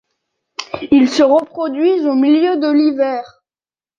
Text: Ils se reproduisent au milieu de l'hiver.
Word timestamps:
Ils 0.91 1.07
se 1.09 1.21
reproduisent 1.21 2.07
au 2.07 2.15
milieu 2.15 2.57
de 2.57 2.71
l'hiver. 2.71 3.23